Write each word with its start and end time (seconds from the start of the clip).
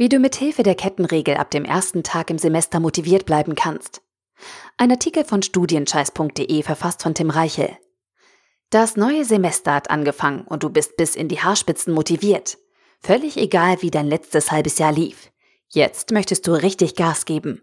Wie 0.00 0.08
du 0.08 0.18
mit 0.18 0.34
Hilfe 0.34 0.62
der 0.62 0.76
Kettenregel 0.76 1.36
ab 1.36 1.50
dem 1.50 1.66
ersten 1.66 2.02
Tag 2.02 2.30
im 2.30 2.38
Semester 2.38 2.80
motiviert 2.80 3.26
bleiben 3.26 3.54
kannst. 3.54 4.00
Ein 4.78 4.90
Artikel 4.90 5.26
von 5.26 5.42
studienscheiß.de 5.42 6.62
verfasst 6.62 7.02
von 7.02 7.14
Tim 7.14 7.28
Reichel. 7.28 7.76
Das 8.70 8.96
neue 8.96 9.26
Semester 9.26 9.74
hat 9.74 9.90
angefangen 9.90 10.46
und 10.46 10.62
du 10.62 10.70
bist 10.70 10.96
bis 10.96 11.16
in 11.16 11.28
die 11.28 11.40
Haarspitzen 11.40 11.92
motiviert. 11.92 12.56
Völlig 13.02 13.36
egal, 13.36 13.82
wie 13.82 13.90
dein 13.90 14.06
letztes 14.06 14.50
halbes 14.50 14.78
Jahr 14.78 14.92
lief. 14.92 15.30
Jetzt 15.68 16.12
möchtest 16.12 16.46
du 16.46 16.52
richtig 16.52 16.94
Gas 16.94 17.26
geben. 17.26 17.60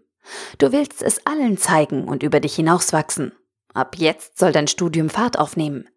Du 0.58 0.70
willst 0.70 1.02
es 1.02 1.26
allen 1.26 1.58
zeigen 1.58 2.04
und 2.04 2.22
über 2.22 2.38
dich 2.38 2.54
hinauswachsen. 2.54 3.32
Ab 3.74 3.96
jetzt 3.98 4.38
soll 4.38 4.52
dein 4.52 4.68
Studium 4.68 5.10
Fahrt 5.10 5.40
aufnehmen. 5.40 5.88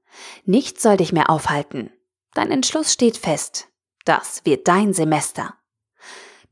Nichts 0.46 0.82
soll 0.82 0.98
dich 0.98 1.14
mehr 1.14 1.30
aufhalten. 1.30 1.92
Dein 2.34 2.50
Entschluss 2.50 2.92
steht 2.92 3.18
fest. 3.18 3.68
Das 4.05 4.44
wird 4.44 4.68
dein 4.68 4.96
Semester. 4.96 5.54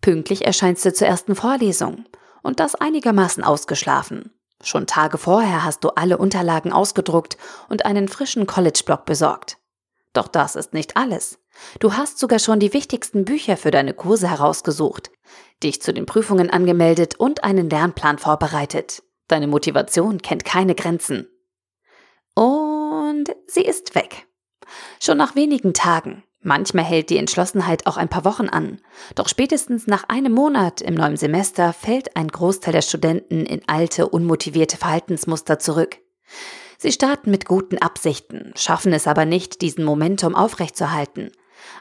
Pünktlich 0.01 0.45
erscheinst 0.45 0.85
du 0.85 0.93
zur 0.93 1.07
ersten 1.07 1.35
Vorlesung 1.35 2.05
und 2.41 2.59
das 2.59 2.75
einigermaßen 2.75 3.43
ausgeschlafen. 3.43 4.31
Schon 4.61 4.87
Tage 4.87 5.17
vorher 5.17 5.63
hast 5.63 5.83
du 5.83 5.89
alle 5.89 6.17
Unterlagen 6.17 6.73
ausgedruckt 6.73 7.37
und 7.69 7.85
einen 7.85 8.07
frischen 8.07 8.45
College-Blog 8.45 9.05
besorgt. 9.05 9.57
Doch 10.13 10.27
das 10.27 10.55
ist 10.55 10.73
nicht 10.73 10.97
alles. 10.97 11.39
Du 11.79 11.93
hast 11.93 12.19
sogar 12.19 12.39
schon 12.39 12.59
die 12.59 12.73
wichtigsten 12.73 13.25
Bücher 13.25 13.57
für 13.57 13.71
deine 13.71 13.93
Kurse 13.93 14.29
herausgesucht, 14.29 15.11
dich 15.63 15.81
zu 15.81 15.93
den 15.93 16.05
Prüfungen 16.05 16.49
angemeldet 16.49 17.15
und 17.19 17.43
einen 17.43 17.69
Lernplan 17.69 18.17
vorbereitet. 18.17 19.03
Deine 19.27 19.47
Motivation 19.47 20.21
kennt 20.21 20.45
keine 20.45 20.75
Grenzen. 20.75 21.27
Und 22.35 23.29
sie 23.47 23.63
ist 23.63 23.95
weg. 23.95 24.27
Schon 24.99 25.17
nach 25.17 25.35
wenigen 25.35 25.73
Tagen, 25.73 26.23
Manchmal 26.41 26.85
hält 26.85 27.09
die 27.09 27.17
Entschlossenheit 27.17 27.85
auch 27.85 27.97
ein 27.97 28.07
paar 28.07 28.23
Wochen 28.23 28.47
an. 28.47 28.79
Doch 29.15 29.27
spätestens 29.27 29.87
nach 29.87 30.05
einem 30.07 30.31
Monat 30.31 30.81
im 30.81 30.93
neuen 30.93 31.17
Semester 31.17 31.73
fällt 31.73 32.15
ein 32.15 32.29
Großteil 32.29 32.71
der 32.71 32.81
Studenten 32.81 33.45
in 33.45 33.61
alte, 33.67 34.07
unmotivierte 34.07 34.77
Verhaltensmuster 34.77 35.59
zurück. 35.59 35.97
Sie 36.77 36.93
starten 36.93 37.29
mit 37.29 37.45
guten 37.45 37.77
Absichten, 37.77 38.53
schaffen 38.55 38.93
es 38.93 39.05
aber 39.05 39.25
nicht, 39.25 39.61
diesen 39.61 39.83
Momentum 39.83 40.33
aufrechtzuerhalten. 40.33 41.31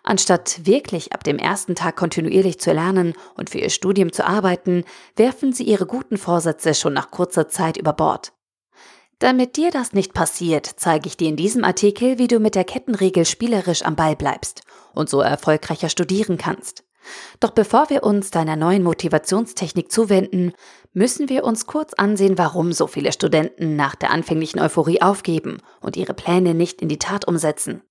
Anstatt 0.03 0.67
wirklich 0.67 1.13
ab 1.13 1.23
dem 1.23 1.39
ersten 1.39 1.77
Tag 1.77 1.95
kontinuierlich 1.95 2.59
zu 2.59 2.73
lernen 2.73 3.15
und 3.35 3.51
für 3.51 3.59
ihr 3.59 3.71
Studium 3.71 4.13
zu 4.13 4.27
arbeiten, 4.27 4.85
werfen 5.15 5.53
sie 5.53 5.63
ihre 5.63 5.87
guten 5.87 6.17
Vorsätze 6.17 6.75
schon 6.75 6.95
nach 6.95 7.13
kurzer 7.13 7.49
Zeit 7.49 7.77
über 7.77 7.93
Bord. 7.93 8.33
Damit 9.19 9.57
dir 9.57 9.73
das 9.73 9.93
nicht 9.93 10.15
passiert, 10.15 10.67
zeige 10.77 11.09
ich 11.09 11.17
dir 11.17 11.29
in 11.29 11.37
diesem 11.37 11.65
Artikel, 11.65 12.19
wie 12.19 12.29
du 12.29 12.39
mit 12.39 12.55
der 12.55 12.65
Kettenregel 12.65 13.25
spielerisch 13.25 13.83
am 13.83 13.97
Ball 13.97 14.15
bleibst 14.15 14.63
und 14.95 15.11
so 15.11 15.21
erfolgreicher 15.21 15.89
studieren 15.89 16.39
kannst. 16.39 16.85
Doch 17.41 17.51
bevor 17.51 17.91
wir 17.91 18.05
uns 18.05 18.31
deiner 18.31 18.55
neuen 18.55 18.83
Motivationstechnik 18.85 19.91
zuwenden, 19.91 20.53
müssen 20.93 21.29
wir 21.29 21.45
uns 21.45 21.67
kurz 21.67 21.95
ansehen, 21.95 22.39
warum 22.39 22.73
so 22.73 22.87
viele 22.87 23.13
Studenten 23.13 23.77
nach 23.77 23.97
der 23.97 24.11
anfänglichen 24.11 24.61
Euphorie 24.61 25.03
aufgeben 25.03 25.59
und 25.81 25.97
ihre 25.97 26.15
Pläne 26.15 26.55
nicht 26.55 26.81
in 26.81 26.89
die 26.89 26.99
Tat 26.99 27.27
umsetzen. 27.27 27.83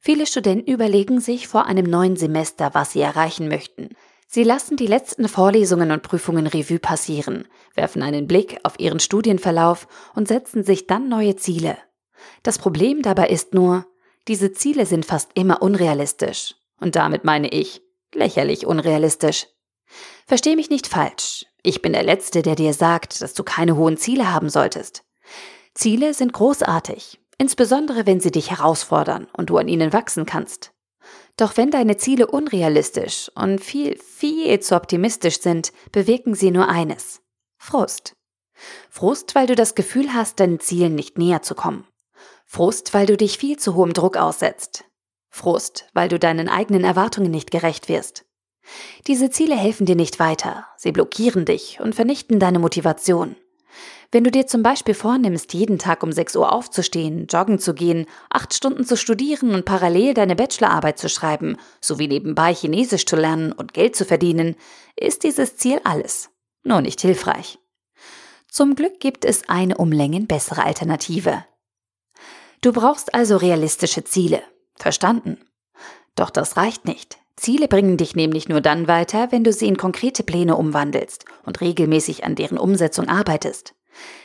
Viele 0.00 0.26
Studenten 0.26 0.70
überlegen 0.70 1.20
sich 1.20 1.48
vor 1.48 1.64
einem 1.64 1.86
neuen 1.86 2.16
Semester, 2.16 2.74
was 2.74 2.92
sie 2.92 3.00
erreichen 3.00 3.48
möchten, 3.48 3.90
Sie 4.26 4.42
lassen 4.42 4.76
die 4.76 4.86
letzten 4.86 5.28
Vorlesungen 5.28 5.90
und 5.90 6.02
Prüfungen 6.02 6.46
Revue 6.46 6.78
passieren, 6.78 7.46
werfen 7.74 8.02
einen 8.02 8.26
Blick 8.26 8.58
auf 8.62 8.78
ihren 8.80 9.00
Studienverlauf 9.00 9.86
und 10.14 10.28
setzen 10.28 10.64
sich 10.64 10.86
dann 10.86 11.08
neue 11.08 11.36
Ziele. 11.36 11.78
Das 12.42 12.58
Problem 12.58 13.02
dabei 13.02 13.28
ist 13.28 13.54
nur, 13.54 13.86
diese 14.26 14.52
Ziele 14.52 14.86
sind 14.86 15.04
fast 15.04 15.30
immer 15.34 15.62
unrealistisch. 15.62 16.56
Und 16.80 16.96
damit 16.96 17.24
meine 17.24 17.48
ich 17.48 17.82
lächerlich 18.14 18.66
unrealistisch. 18.66 19.46
Versteh 20.26 20.56
mich 20.56 20.70
nicht 20.70 20.86
falsch. 20.86 21.46
Ich 21.62 21.82
bin 21.82 21.92
der 21.92 22.02
Letzte, 22.02 22.42
der 22.42 22.56
dir 22.56 22.74
sagt, 22.74 23.22
dass 23.22 23.34
du 23.34 23.42
keine 23.42 23.76
hohen 23.76 23.96
Ziele 23.96 24.32
haben 24.32 24.50
solltest. 24.50 25.04
Ziele 25.74 26.14
sind 26.14 26.32
großartig, 26.32 27.20
insbesondere 27.38 28.06
wenn 28.06 28.20
sie 28.20 28.30
dich 28.30 28.50
herausfordern 28.50 29.28
und 29.32 29.50
du 29.50 29.56
an 29.56 29.68
ihnen 29.68 29.92
wachsen 29.92 30.26
kannst. 30.26 30.73
Doch 31.36 31.56
wenn 31.56 31.70
deine 31.70 31.96
Ziele 31.96 32.26
unrealistisch 32.26 33.30
und 33.34 33.60
viel, 33.60 33.98
viel 33.98 34.60
zu 34.60 34.76
optimistisch 34.76 35.40
sind, 35.40 35.72
bewirken 35.92 36.34
sie 36.34 36.50
nur 36.50 36.68
eines. 36.68 37.22
Frust. 37.58 38.14
Frust, 38.90 39.34
weil 39.34 39.46
du 39.46 39.54
das 39.54 39.74
Gefühl 39.74 40.14
hast, 40.14 40.40
deinen 40.40 40.60
Zielen 40.60 40.94
nicht 40.94 41.18
näher 41.18 41.42
zu 41.42 41.54
kommen. 41.54 41.86
Frust, 42.46 42.94
weil 42.94 43.06
du 43.06 43.16
dich 43.16 43.38
viel 43.38 43.58
zu 43.58 43.74
hohem 43.74 43.92
Druck 43.92 44.16
aussetzt. 44.16 44.84
Frust, 45.30 45.88
weil 45.92 46.08
du 46.08 46.18
deinen 46.18 46.48
eigenen 46.48 46.84
Erwartungen 46.84 47.30
nicht 47.30 47.50
gerecht 47.50 47.88
wirst. 47.88 48.24
Diese 49.06 49.30
Ziele 49.30 49.56
helfen 49.56 49.86
dir 49.86 49.96
nicht 49.96 50.20
weiter, 50.20 50.66
sie 50.76 50.92
blockieren 50.92 51.44
dich 51.44 51.80
und 51.80 51.94
vernichten 51.94 52.38
deine 52.38 52.58
Motivation. 52.58 53.36
Wenn 54.12 54.24
du 54.24 54.30
dir 54.30 54.46
zum 54.46 54.62
Beispiel 54.62 54.94
vornimmst, 54.94 55.54
jeden 55.54 55.78
Tag 55.78 56.02
um 56.02 56.12
6 56.12 56.36
Uhr 56.36 56.52
aufzustehen, 56.52 57.26
joggen 57.26 57.58
zu 57.58 57.74
gehen, 57.74 58.06
acht 58.30 58.54
Stunden 58.54 58.84
zu 58.84 58.96
studieren 58.96 59.54
und 59.54 59.64
parallel 59.64 60.14
deine 60.14 60.36
Bachelorarbeit 60.36 60.98
zu 60.98 61.08
schreiben, 61.08 61.56
sowie 61.80 62.08
nebenbei 62.08 62.54
Chinesisch 62.54 63.06
zu 63.06 63.16
lernen 63.16 63.52
und 63.52 63.74
Geld 63.74 63.96
zu 63.96 64.04
verdienen, 64.04 64.56
ist 64.96 65.24
dieses 65.24 65.56
Ziel 65.56 65.80
alles. 65.84 66.30
Nur 66.62 66.80
nicht 66.80 67.00
hilfreich. 67.00 67.58
Zum 68.48 68.76
Glück 68.76 69.00
gibt 69.00 69.24
es 69.24 69.48
eine 69.48 69.78
um 69.78 69.90
Längen 69.90 70.26
bessere 70.28 70.64
Alternative. 70.64 71.44
Du 72.60 72.72
brauchst 72.72 73.14
also 73.14 73.36
realistische 73.36 74.04
Ziele. 74.04 74.42
Verstanden. 74.76 75.38
Doch 76.14 76.30
das 76.30 76.56
reicht 76.56 76.84
nicht. 76.84 77.18
Ziele 77.36 77.68
bringen 77.68 77.96
dich 77.96 78.14
nämlich 78.14 78.48
nur 78.48 78.60
dann 78.60 78.86
weiter, 78.86 79.32
wenn 79.32 79.44
du 79.44 79.52
sie 79.52 79.66
in 79.66 79.76
konkrete 79.76 80.22
Pläne 80.22 80.56
umwandelst 80.56 81.24
und 81.44 81.60
regelmäßig 81.60 82.24
an 82.24 82.36
deren 82.36 82.58
Umsetzung 82.58 83.08
arbeitest. 83.08 83.74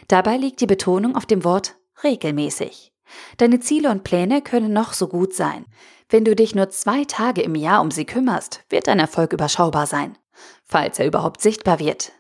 Dabei 0.08 0.38
liegt 0.38 0.62
die 0.62 0.68
Betonung 0.68 1.16
auf 1.16 1.25
dem 1.25 1.44
Wort 1.44 1.75
regelmäßig. 2.03 2.92
Deine 3.38 3.59
Ziele 3.59 3.90
und 3.90 4.03
Pläne 4.03 4.42
können 4.42 4.74
noch 4.74 4.94
so 4.94 5.08
gut 5.08 5.34
sein. 5.34 5.66
Wenn 6.09 6.25
du 6.25 6.36
dich 6.36 6.56
nur 6.56 6.70
zwei 6.70 7.03
Tage 7.06 7.42
im 7.42 7.56
Jahr 7.56 7.81
um 7.81 7.92
sie 7.92 8.06
kümmerst, 8.06 8.64
wird 8.70 8.88
dein 8.88 9.00
Erfolg 9.00 9.34
überschaubar 9.34 9.88
sein, 9.88 10.18
falls 10.64 11.00
er 11.00 11.08
überhaupt 11.08 11.41
sichtbar 11.41 11.80
wird. 11.80 12.12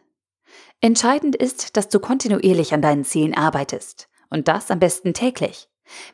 Entscheidend 0.81 1.35
ist, 1.35 1.75
dass 1.75 1.89
du 1.89 1.99
kontinuierlich 1.99 2.73
an 2.73 2.81
deinen 2.81 3.03
Zielen 3.03 3.35
arbeitest 3.35 4.09
und 4.29 4.47
das 4.47 4.71
am 4.71 4.79
besten 4.79 5.13
täglich. 5.13 5.67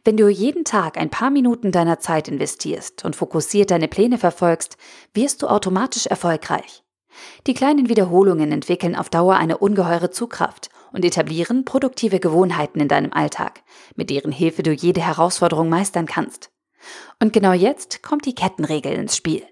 Wenn 0.03 0.17
du 0.17 0.29
jeden 0.29 0.63
Tag 0.63 0.97
ein 0.97 1.09
paar 1.09 1.29
Minuten 1.29 1.71
deiner 1.71 1.99
Zeit 1.99 2.27
investierst 2.27 3.05
und 3.05 3.15
fokussiert 3.15 3.71
deine 3.71 3.87
Pläne 3.87 4.17
verfolgst, 4.17 4.77
wirst 5.13 5.41
du 5.41 5.47
automatisch 5.47 6.05
erfolgreich. 6.07 6.83
Die 7.47 7.53
kleinen 7.53 7.89
Wiederholungen 7.89 8.51
entwickeln 8.51 8.95
auf 8.95 9.09
Dauer 9.09 9.35
eine 9.35 9.57
ungeheure 9.57 10.11
Zugkraft 10.11 10.69
und 10.91 11.05
etablieren 11.05 11.65
produktive 11.65 12.19
Gewohnheiten 12.19 12.79
in 12.79 12.87
deinem 12.87 13.13
Alltag, 13.13 13.63
mit 13.95 14.09
deren 14.09 14.31
Hilfe 14.31 14.63
du 14.63 14.71
jede 14.71 15.01
Herausforderung 15.01 15.69
meistern 15.69 16.05
kannst. 16.05 16.51
Und 17.21 17.33
genau 17.33 17.53
jetzt 17.53 18.03
kommt 18.03 18.25
die 18.25 18.35
Kettenregel 18.35 18.93
ins 18.93 19.15
Spiel. 19.15 19.43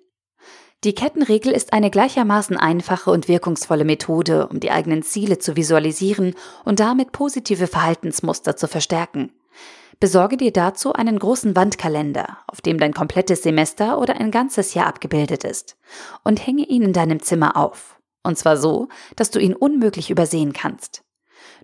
Die 0.84 0.94
Kettenregel 0.94 1.54
ist 1.54 1.72
eine 1.72 1.90
gleichermaßen 1.90 2.58
einfache 2.58 3.10
und 3.10 3.30
wirkungsvolle 3.30 3.86
Methode, 3.86 4.48
um 4.48 4.60
die 4.60 4.72
eigenen 4.72 5.02
Ziele 5.02 5.40
zu 5.40 5.56
visualisieren 5.56 6.36
und 6.66 6.82
damit 6.82 7.14
positive 7.14 7.68
Verhaltensmuster 7.68 8.58
zu 8.58 8.68
verstärken. 8.68 9.32
Besorge 10.00 10.38
dir 10.38 10.52
dazu 10.52 10.94
einen 10.94 11.18
großen 11.18 11.56
Wandkalender, 11.56 12.40
auf 12.48 12.62
dem 12.62 12.78
dein 12.78 12.94
komplettes 12.94 13.44
Semester 13.44 14.00
oder 14.00 14.16
ein 14.16 14.32
ganzes 14.32 14.74
Jahr 14.74 14.88
abgebildet 14.88 15.44
ist, 15.44 15.78
und 16.24 16.46
hänge 16.46 16.66
ihn 16.66 16.82
in 16.82 16.94
deinem 16.94 17.22
Zimmer 17.22 17.56
auf. 17.58 18.00
Und 18.24 18.38
zwar 18.38 18.58
so, 18.58 18.88
dass 19.16 19.32
du 19.32 19.40
ihn 19.40 19.54
unmöglich 19.54 20.10
übersehen 20.10 20.54
kannst. 20.54 21.04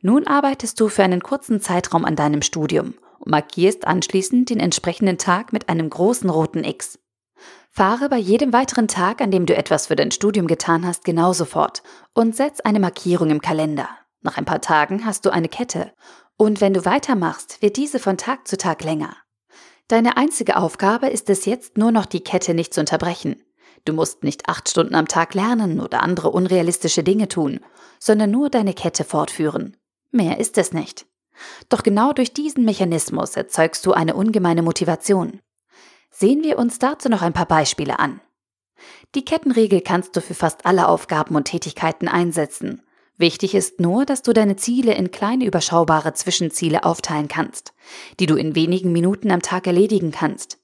Nun 0.02 0.28
arbeitest 0.28 0.80
du 0.80 0.90
für 0.90 1.04
einen 1.04 1.22
kurzen 1.22 1.62
Zeitraum 1.62 2.06
an 2.06 2.16
deinem 2.16 2.42
Studium 2.42 2.94
und 3.20 3.32
markierst 3.32 3.88
anschließend 3.88 4.50
den 4.50 4.60
entsprechenden 4.60 5.18
Tag 5.18 5.54
mit 5.54 5.70
einem 5.70 5.90
großen 5.90 6.30
roten 6.30 6.64
X. 6.64 7.00
Fahre 7.70 8.10
bei 8.10 8.18
jedem 8.18 8.52
weiteren 8.52 8.88
Tag, 8.88 9.22
an 9.22 9.32
dem 9.32 9.46
du 9.46 9.56
etwas 9.56 9.88
für 9.88 9.96
dein 9.96 10.12
Studium 10.12 10.48
getan 10.48 10.86
hast, 10.86 11.06
genauso 11.06 11.46
fort 11.46 11.84
und 12.14 12.36
setz 12.36 12.60
eine 12.60 12.80
Markierung 12.80 13.30
im 13.30 13.42
Kalender. 13.42 13.88
Nach 14.22 14.38
ein 14.38 14.46
paar 14.46 14.62
Tagen 14.62 15.06
hast 15.06 15.26
du 15.26 15.30
eine 15.30 15.50
Kette 15.50 15.94
und 16.38 16.62
wenn 16.62 16.74
du 16.74 16.86
weitermachst, 16.86 17.62
wird 17.62 17.78
diese 17.78 18.00
von 18.00 18.18
Tag 18.18 18.48
zu 18.48 18.58
Tag 18.58 18.84
länger. 18.84 19.16
Deine 19.88 20.18
einzige 20.18 20.58
Aufgabe 20.58 21.08
ist 21.08 21.30
es 21.30 21.46
jetzt 21.46 21.78
nur 21.78 21.92
noch, 21.92 22.06
die 22.06 22.24
Kette 22.24 22.54
nicht 22.54 22.74
zu 22.74 22.80
unterbrechen. 22.80 23.44
Du 23.86 23.94
musst 23.94 24.24
nicht 24.24 24.48
acht 24.48 24.70
Stunden 24.70 24.96
am 24.96 25.08
Tag 25.08 25.34
lernen 25.34 25.80
oder 25.80 26.04
andere 26.04 26.32
unrealistische 26.32 27.04
Dinge 27.04 27.28
tun, 27.28 27.60
sondern 28.00 28.32
nur 28.32 28.50
deine 28.50 28.74
Kette 28.74 29.04
fortführen. 29.04 29.78
Mehr 30.12 30.40
ist 30.40 30.58
es 30.58 30.74
nicht. 30.74 31.06
Doch 31.70 31.84
genau 31.84 32.14
durch 32.14 32.34
diesen 32.34 32.66
Mechanismus 32.66 33.36
erzeugst 33.36 33.86
du 33.86 33.94
eine 33.94 34.16
ungemeine 34.16 34.62
Motivation. 34.62 35.40
Sehen 36.12 36.44
wir 36.44 36.58
uns 36.58 36.80
dazu 36.80 37.10
noch 37.10 37.22
ein 37.22 37.34
paar 37.34 37.48
Beispiele 37.48 38.00
an. 38.00 38.22
Die 39.16 39.26
Kettenregel 39.26 39.82
kannst 39.82 40.16
du 40.16 40.22
für 40.22 40.34
fast 40.34 40.66
alle 40.66 40.88
Aufgaben 40.88 41.36
und 41.36 41.46
Tätigkeiten 41.46 42.08
einsetzen. 42.08 42.82
Wichtig 43.20 43.54
ist 43.54 43.82
nur, 43.82 44.06
dass 44.06 44.22
du 44.22 44.32
deine 44.32 44.56
Ziele 44.56 44.94
in 44.94 45.12
kleine 45.12 45.44
überschaubare 45.44 46.14
Zwischenziele 46.14 46.86
aufteilen 46.86 47.28
kannst, 47.28 47.74
die 48.22 48.28
du 48.28 48.38
in 48.38 48.56
wenigen 48.56 48.94
Minuten 48.94 49.30
am 49.30 49.42
Tag 49.42 49.68
erledigen 49.68 50.12
kannst. 50.12 50.58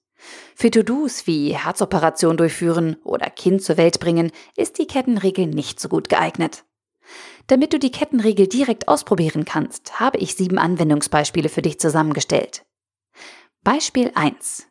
Für 0.56 0.72
To-Dos 0.72 1.28
wie 1.28 1.50
Herzoperation 1.50 2.38
durchführen 2.38 2.96
oder 3.04 3.30
Kind 3.30 3.62
zur 3.62 3.76
Welt 3.76 4.00
bringen 4.00 4.32
ist 4.56 4.80
die 4.80 4.88
Kettenregel 4.88 5.48
nicht 5.48 5.82
so 5.82 5.90
gut 5.90 6.08
geeignet. 6.08 6.64
Damit 7.48 7.74
du 7.74 7.78
die 7.78 7.92
Kettenregel 7.92 8.48
direkt 8.48 8.88
ausprobieren 8.88 9.44
kannst, 9.44 10.00
habe 10.00 10.18
ich 10.18 10.36
sieben 10.36 10.58
Anwendungsbeispiele 10.58 11.50
für 11.50 11.62
dich 11.62 11.78
zusammengestellt. 11.78 12.66
Beispiel 13.64 14.12
1. 14.16 14.66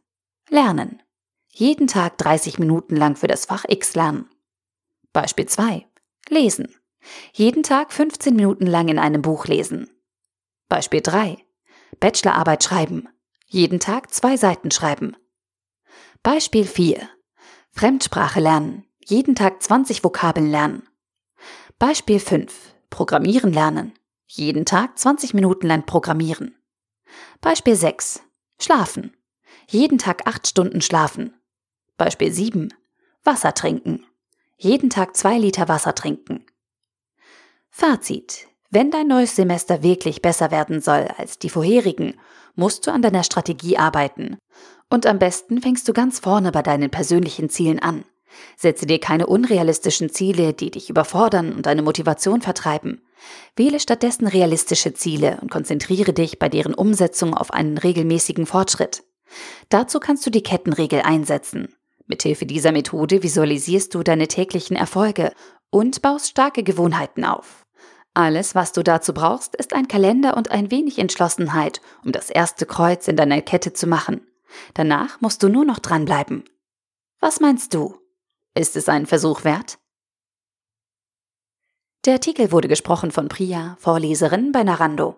Lernen. 0.48 1.02
Jeden 1.50 1.86
Tag 1.86 2.16
30 2.16 2.58
Minuten 2.58 2.96
lang 2.96 3.14
für 3.14 3.28
das 3.28 3.44
Fach 3.44 3.66
X 3.68 3.94
lernen. 3.94 4.30
Beispiel 5.12 5.46
2. 5.46 5.86
Lesen. 6.30 6.74
Jeden 7.32 7.62
Tag 7.62 7.92
15 7.92 8.34
Minuten 8.34 8.66
lang 8.66 8.88
in 8.88 8.98
einem 8.98 9.22
Buch 9.22 9.46
lesen. 9.46 9.90
Beispiel 10.68 11.00
3. 11.00 11.38
Bachelorarbeit 12.00 12.64
schreiben. 12.64 13.08
Jeden 13.46 13.80
Tag 13.80 14.12
zwei 14.12 14.36
Seiten 14.36 14.70
schreiben. 14.70 15.16
Beispiel 16.22 16.64
4. 16.64 17.08
Fremdsprache 17.70 18.40
lernen. 18.40 18.84
Jeden 19.04 19.34
Tag 19.34 19.62
20 19.62 20.02
Vokabeln 20.02 20.50
lernen. 20.50 20.88
Beispiel 21.78 22.20
5. 22.20 22.74
Programmieren 22.90 23.52
lernen. 23.52 23.92
Jeden 24.26 24.64
Tag 24.64 24.98
20 24.98 25.34
Minuten 25.34 25.66
lang 25.66 25.84
programmieren. 25.84 26.56
Beispiel 27.40 27.76
6. 27.76 28.22
Schlafen. 28.60 29.16
Jeden 29.68 29.98
Tag 29.98 30.26
8 30.26 30.46
Stunden 30.46 30.80
schlafen. 30.80 31.34
Beispiel 31.96 32.32
7. 32.32 32.72
Wasser 33.22 33.54
trinken. 33.54 34.06
Jeden 34.56 34.90
Tag 34.90 35.16
2 35.16 35.38
Liter 35.38 35.68
Wasser 35.68 35.94
trinken. 35.94 36.46
Fazit. 37.76 38.46
Wenn 38.70 38.92
dein 38.92 39.08
neues 39.08 39.34
Semester 39.34 39.82
wirklich 39.82 40.22
besser 40.22 40.52
werden 40.52 40.80
soll 40.80 41.08
als 41.18 41.40
die 41.40 41.50
vorherigen, 41.50 42.14
musst 42.54 42.86
du 42.86 42.92
an 42.92 43.02
deiner 43.02 43.24
Strategie 43.24 43.76
arbeiten. 43.76 44.38
Und 44.90 45.06
am 45.06 45.18
besten 45.18 45.60
fängst 45.60 45.88
du 45.88 45.92
ganz 45.92 46.20
vorne 46.20 46.52
bei 46.52 46.62
deinen 46.62 46.90
persönlichen 46.90 47.50
Zielen 47.50 47.80
an. 47.80 48.04
Setze 48.56 48.86
dir 48.86 49.00
keine 49.00 49.26
unrealistischen 49.26 50.08
Ziele, 50.08 50.52
die 50.52 50.70
dich 50.70 50.88
überfordern 50.88 51.52
und 51.52 51.66
deine 51.66 51.82
Motivation 51.82 52.42
vertreiben. 52.42 53.02
Wähle 53.56 53.80
stattdessen 53.80 54.28
realistische 54.28 54.94
Ziele 54.94 55.38
und 55.42 55.50
konzentriere 55.50 56.12
dich 56.12 56.38
bei 56.38 56.48
deren 56.48 56.74
Umsetzung 56.74 57.34
auf 57.34 57.52
einen 57.52 57.76
regelmäßigen 57.76 58.46
Fortschritt. 58.46 59.02
Dazu 59.68 59.98
kannst 59.98 60.24
du 60.24 60.30
die 60.30 60.44
Kettenregel 60.44 61.02
einsetzen. 61.02 61.74
Mithilfe 62.06 62.46
dieser 62.46 62.70
Methode 62.70 63.24
visualisierst 63.24 63.92
du 63.96 64.04
deine 64.04 64.28
täglichen 64.28 64.76
Erfolge 64.76 65.32
und 65.70 66.02
baust 66.02 66.28
starke 66.28 66.62
Gewohnheiten 66.62 67.24
auf. 67.24 67.63
Alles, 68.14 68.54
was 68.54 68.72
du 68.72 68.84
dazu 68.84 69.12
brauchst, 69.12 69.56
ist 69.56 69.74
ein 69.74 69.88
Kalender 69.88 70.36
und 70.36 70.52
ein 70.52 70.70
wenig 70.70 71.00
Entschlossenheit, 71.00 71.80
um 72.04 72.12
das 72.12 72.30
erste 72.30 72.64
Kreuz 72.64 73.08
in 73.08 73.16
deiner 73.16 73.42
Kette 73.42 73.72
zu 73.72 73.88
machen. 73.88 74.20
Danach 74.74 75.20
musst 75.20 75.42
du 75.42 75.48
nur 75.48 75.64
noch 75.64 75.80
dranbleiben. 75.80 76.44
Was 77.18 77.40
meinst 77.40 77.74
du? 77.74 77.98
Ist 78.54 78.76
es 78.76 78.88
einen 78.88 79.06
Versuch 79.06 79.42
wert? 79.42 79.78
Der 82.04 82.14
Artikel 82.14 82.52
wurde 82.52 82.68
gesprochen 82.68 83.10
von 83.10 83.28
Priya, 83.28 83.76
Vorleserin 83.80 84.52
bei 84.52 84.62
Narando. 84.62 85.16